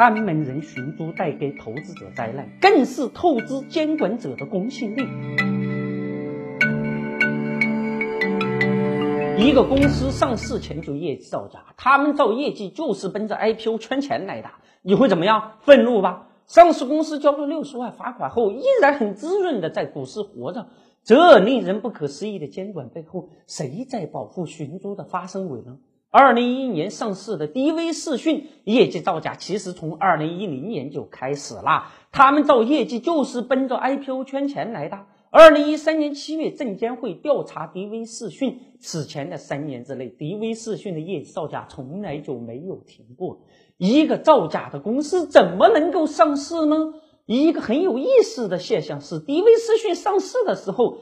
[0.00, 5.02] 看门人寻租带给投资者灾难，更是透支监管者的公信力。
[9.36, 14.48] 一个公司上市前就业绩造假，他们造业绩就是奔着 IPO 圈钱来的，
[14.80, 15.58] 你会怎么样？
[15.60, 16.28] 愤怒吧？
[16.46, 20.68] 上市公司交了六十万罚款后，依然很滋润的在股市活着，
[21.04, 25.76] 这令人不可思议的监管背后，谁在保护寻租的发生委呢？
[26.12, 35.06] 二零一一年上市的 DV 视讯业绩造假，其实从二零一零年就开始了，他们造业绩就是奔着 IPO 圈钱来的。
[35.30, 43.42] 二零一三年七月，证监会调查 DV 视讯，此前的三年之内，DV 视讯的业绩造假从来就没有停过。
[43.76, 46.94] 一个造假的公司怎么能够上市呢？
[47.26, 50.98] 一个很有意思的现象是，DV 视讯上市的时候，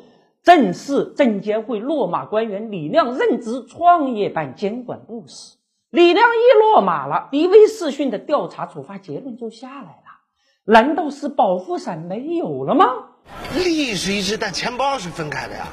[0.49, 5.59] 正是证监会落马官员李亮任职创业板监管部时。
[5.91, 10.05] 李亮一落马了迪威视讯的调查处罚结论就下来了。
[10.65, 12.87] 难道是保护伞没有了吗？
[13.55, 15.67] 利是一致，但钱包是分开的呀。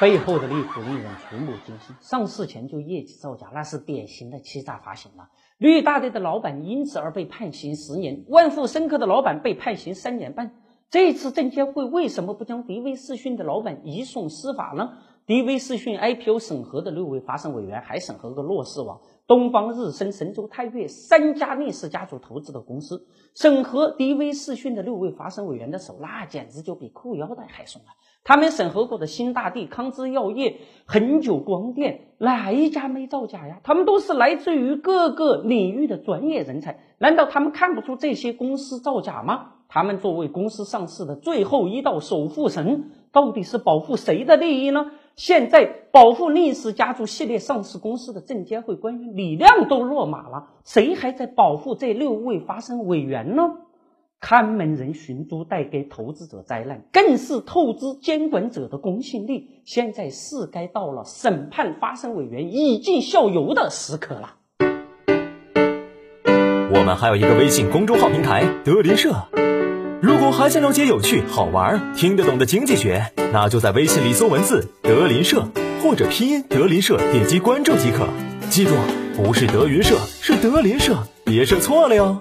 [0.00, 1.94] 背后的利苦令人触目惊心。
[2.00, 5.28] 上市前就业绩造假，那是典型的欺诈发行了。
[5.56, 10.50] 绿大队的老板因此而被判刑十年，万富深科的老板被判刑三年半。
[10.90, 19.00] 这次证监会为什么不将 DV 视讯的老板移送司法呢？DV 视讯 IPO 审核的六位发审委员还审核过乐视网。
[19.28, 27.94] 东方日升、神州泰岳三家历史家族投资的公司，审核 DV 视讯的六位发审委员的手，那简直就比裤腰带还松啊！
[28.24, 33.60] 他们审核过的新大地、康芝药业、恒久光电，哪一家没造假呀？
[33.62, 39.52] 他们都是来自于各个领域的专业人才，难道他们看不出这些公司造假吗？
[39.72, 44.90] 他们作为公司上市的最后一道守护神，到底是保护谁的利益呢？
[45.14, 53.42] 现在保护历史家族系列上市公司的证监会官员李亮都落马了，谁还在保护这六位发生委员呢？
[54.18, 59.62] 看门人寻租带给投资者灾难，更是透支监管者的公信力。
[59.64, 64.34] 现在是该到了审判发生委员以儆效尤的时刻了。
[66.72, 69.14] 我们还有一个微信公众号平台德林社。
[70.02, 75.46] 如果还想了解有趣、好玩、听得懂的经济学，那就在微信里搜文字“德林社”
[75.82, 78.08] 或者拼音“德林社”，点击关注即可。
[78.48, 78.72] 记住，
[79.14, 82.18] 不是德云社，是德林社，别设错了哟。